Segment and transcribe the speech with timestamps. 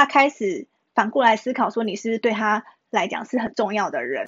[0.00, 4.24] 他开始反过来思考说，你是不是对他来讲是很重要的人。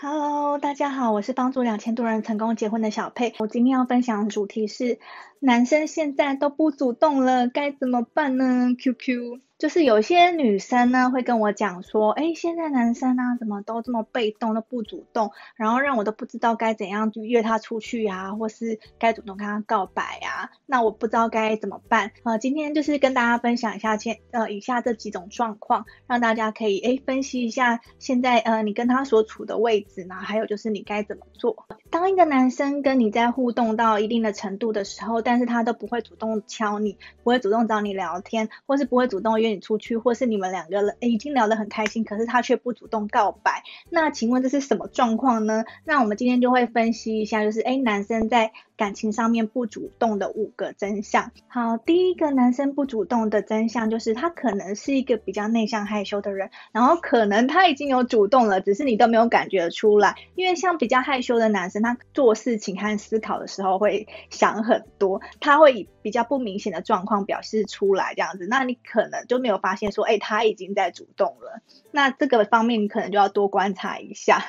[0.00, 3.34] Hello，大家好，我是帮助两千多人成功结婚的小佩。
[3.40, 5.00] 我今天要分享的主题是，
[5.40, 9.40] 男生现在都不主动了，该怎么办呢？QQ。
[9.58, 22.12] 就是有些女生呢会跟我讲说，哎，现在男生啊怎么都这么被动，都不主动，然后让我都不知道该怎样去约他出去啊，或是该主动跟他告白啊，那我不知道该怎么办。
[22.22, 31.66] 呃，今天就是跟大家分享一下，前呃以下这几种状况，让大家可以哎分析一下现在呃你跟他所处的位置呢，还有就是你该怎么做。
[31.90, 39.47] 当一个男生跟你在互动到一定的程度的时候，但是他都不会主动敲你，不会主动找你聊天，或是不会主动约。
[39.48, 45.64] 你出去，或是你们两个人已经聊得很开心，可是他却不主动告白，那请问这是什么状况呢？
[45.84, 51.32] 那我们今天就会分析一下，就是哎，男生在感情上面不主动的五个真相。
[51.48, 60.14] 好，第一个男生不主动的真相就是他可能是一个比较内向害羞的人，然后可能他已经有主动了，只是你都没有感觉出来。
[60.36, 69.38] 因为像比较害羞的男生，他做事情和思考的时候会想很多，他会以比较不明显的状况表示出来这样子，那你可能就。
[69.38, 71.62] 没有发现说，哎，他已经在主动了。
[71.92, 74.44] 那这个方面你可能就要多观察一下。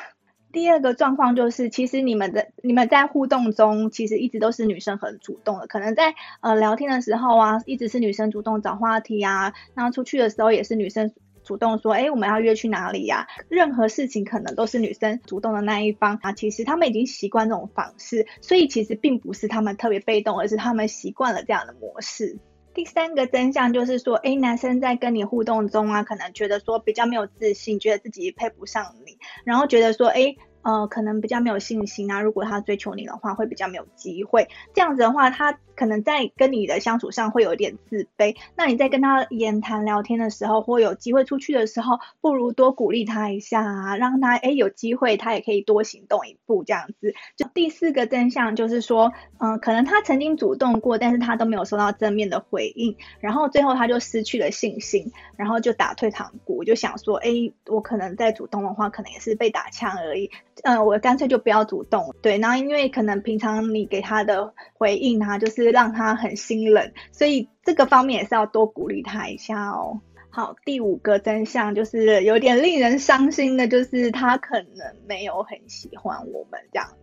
[0.51, 5.67] 第二个状况就是，其实你们的你们在互动中，其实一直都是女生很主动的。
[5.67, 9.53] 可能在呃聊天的时候啊，一直是女生主动找话题啊。
[9.75, 13.27] 然后出去的时候也是女生主动说，哎，我们要约去哪里呀？
[13.47, 16.31] 任何事情可能都是女生主动的那一方啊。
[16.31, 22.39] 其实他们已经习惯这种方式，所以其实并不是他们特别被动，而是他们习惯了这样的模式。
[22.73, 30.35] 第三个真相就是说，哎，男生在跟你互动中啊，可能觉得说比较没有自信，觉得自己配不上你，然后觉得说，哎。
[30.61, 32.21] 呃，可能比较没有信心啊。
[32.21, 34.49] 如果他追求你的话，会比较没有机会。
[34.73, 38.35] 这样子的话，他可能在跟你的相处上会有点自卑。
[38.55, 47.13] 那你在跟他言谈聊天的时候，或有机会出去的时候，不如多鼓励他一下啊，让他哎有机会，他也可以多行动一步这样子。
[47.37, 57.29] 就第四个真相就是说，嗯，可能他曾经主动过，但是他都没有收到正面的回应，然后最后他就失去了信心，然后就打退堂鼓，就想说，哎，
[57.67, 60.29] 我可能再主动的话，可能也是被打枪而已。
[60.63, 70.01] 嗯，我干脆就不要主动，对，然后因为可能平常你给他的回应啊，就是让他很心冷，所以这个方面也是要多鼓励他一下哦。
[70.31, 76.95] 好，第五个真相就是有点令人伤心的，就是他可能没有很喜欢我们这样子。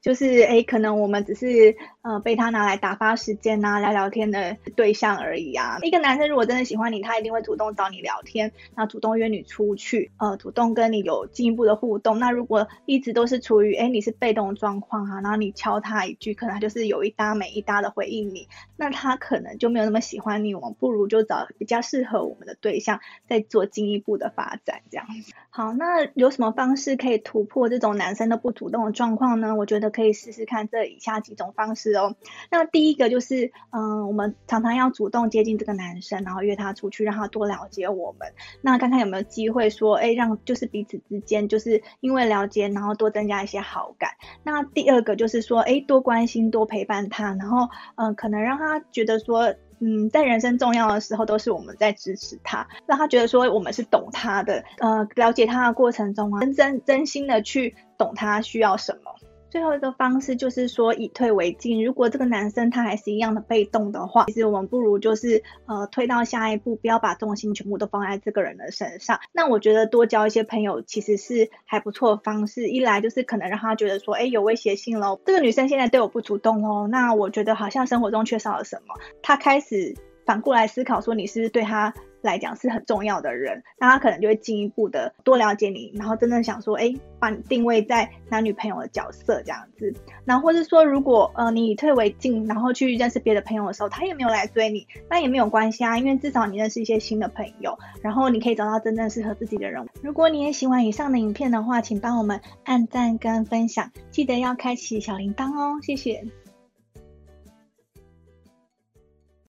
[0.00, 5.78] 就是哎，可能我们只是呃被他拿来打发时间呐，聊聊天的对象而已啊。
[5.82, 12.20] 一个男生如果真的喜欢你，他一定会主动找你聊天，然后主动约你出去，呃，主动跟你有进一步的互动。
[12.20, 18.46] 那如果一直都是处于哎你是被动状况啊，然后你敲他一句，可能他就是有一搭没一搭的回应你，
[18.76, 20.54] 那他可能就没有那么喜欢你。
[20.54, 25.32] 我们不如就找比较适合我们的对象，再做进一步的发展这样子。
[25.50, 29.54] 好，那有什么方式可以突破这种男生的不主动的状况呢？
[29.56, 32.16] 我觉得可以试试看这以下几种方式哦。
[32.50, 38.32] 那第一个就是，嗯，我们常常要主动接近这个男生，然后约他出去，让他多了解我们。
[38.60, 44.12] 那看看有没有机会说，哎，让就是彼此之间就是因为了解，然后多增加一些好感。
[44.44, 59.12] 那第二个就是说，哎，多关心，多陪伴他，然后，嗯，可能让他觉得说，嗯，在人生重要的时候都是我们在支持他，让他觉得说我们是懂他的，呃，了解他的过程中啊，真真真心的去懂他需要什么。
[59.50, 61.84] 最后一个方式就是说以退为进。
[61.84, 69.20] 如果这个男生他还是一样的被动的话，其实我们不如就是呃推到下一步，不要把重心全部都放在这个人的身上。
[69.32, 72.68] 那我觉得多交一些朋友其实是还不错的方式。
[72.68, 78.94] 一来就是可能让他觉得说，哎，有威胁性喽，这个女生现在对我不主动哦，那我觉得好像生活中缺少了什么。
[79.22, 79.94] 他开始
[80.26, 81.94] 反过来思考说，你是不是对他？
[82.22, 89.94] 来讲是很重要的人，那他可能就会进一步的多了解你，然后真正想说，哎，把你定位在男女朋友的角色这样子。
[90.24, 99.86] 那或者说，如果呃你以退为进，然后去认识别的朋友的时候，他也没有来追你，那也没有关系啊，因为至少你认识一些新的朋友，然后你可以找到真正适合自己的人。
[100.02, 106.24] 如果你也喜欢以上的影片的话，请帮我们按赞跟分享，记得要开启小铃铛哦，谢谢。